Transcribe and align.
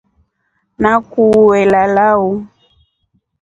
Nakuue 0.81 1.59
lala 1.71 2.05
uu. 2.23 2.35